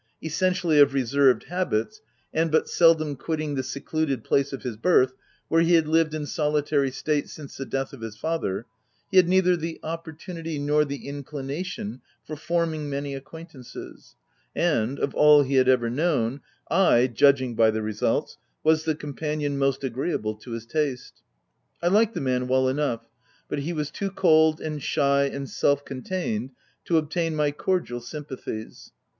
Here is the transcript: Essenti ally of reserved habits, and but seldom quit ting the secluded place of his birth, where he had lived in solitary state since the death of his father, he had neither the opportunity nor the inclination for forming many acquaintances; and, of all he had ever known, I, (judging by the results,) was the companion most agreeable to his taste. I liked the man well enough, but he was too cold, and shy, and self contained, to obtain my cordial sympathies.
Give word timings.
Essenti 0.19 0.63
ally 0.65 0.75
of 0.77 0.95
reserved 0.95 1.43
habits, 1.43 2.01
and 2.33 2.51
but 2.51 2.67
seldom 2.67 3.15
quit 3.15 3.37
ting 3.37 3.53
the 3.53 3.61
secluded 3.61 4.23
place 4.23 4.51
of 4.51 4.63
his 4.63 4.75
birth, 4.75 5.13
where 5.47 5.61
he 5.61 5.75
had 5.75 5.87
lived 5.87 6.15
in 6.15 6.25
solitary 6.25 6.89
state 6.89 7.29
since 7.29 7.55
the 7.55 7.67
death 7.67 7.93
of 7.93 8.01
his 8.01 8.17
father, 8.17 8.65
he 9.11 9.17
had 9.17 9.27
neither 9.29 9.55
the 9.55 9.79
opportunity 9.83 10.57
nor 10.57 10.83
the 10.85 11.07
inclination 11.07 12.01
for 12.25 12.35
forming 12.35 12.89
many 12.89 13.13
acquaintances; 13.13 14.15
and, 14.55 14.97
of 14.97 15.13
all 15.13 15.43
he 15.43 15.53
had 15.53 15.69
ever 15.69 15.87
known, 15.87 16.41
I, 16.67 17.05
(judging 17.05 17.53
by 17.55 17.69
the 17.69 17.83
results,) 17.83 18.37
was 18.63 18.85
the 18.85 18.95
companion 18.95 19.59
most 19.59 19.83
agreeable 19.83 20.33
to 20.37 20.53
his 20.53 20.65
taste. 20.65 21.21
I 21.79 21.89
liked 21.89 22.15
the 22.15 22.21
man 22.21 22.47
well 22.47 22.67
enough, 22.67 23.07
but 23.47 23.59
he 23.59 23.71
was 23.71 23.91
too 23.91 24.09
cold, 24.09 24.59
and 24.59 24.81
shy, 24.81 25.25
and 25.25 25.47
self 25.47 25.85
contained, 25.85 26.49
to 26.85 26.97
obtain 26.97 27.35
my 27.35 27.51
cordial 27.51 27.99
sympathies. 28.01 28.91